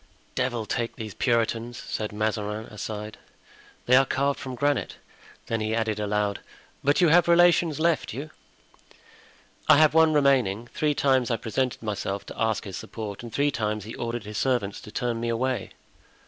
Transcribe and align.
"Devil 0.33 0.65
take 0.65 0.95
these 0.95 1.13
Puritans," 1.13 1.77
said 1.77 2.11
Mazarin 2.11 2.65
aside; 2.65 3.19
"they 3.85 3.95
are 3.95 4.03
carved 4.03 4.39
from 4.39 4.55
granite." 4.55 4.95
Then 5.45 5.61
he 5.61 5.75
added 5.75 5.99
aloud, 5.99 6.39
"But 6.83 7.01
you 7.01 7.09
have 7.09 7.27
relations 7.27 7.79
left 7.79 8.11
you?" 8.11 8.31
"I 9.69 9.77
have 9.77 9.93
one 9.93 10.11
remaining. 10.11 10.65
Three 10.73 10.95
times 10.95 11.29
I 11.29 11.37
presented 11.37 11.83
myself 11.83 12.25
to 12.25 12.41
ask 12.41 12.63
his 12.63 12.77
support 12.77 13.21
and 13.21 13.31
three 13.31 13.51
times 13.51 13.83
he 13.83 13.93
ordered 13.93 14.23
his 14.23 14.39
servants 14.39 14.81
to 14.81 14.91
turn 14.91 15.19
me 15.19 15.29
away." 15.29 15.69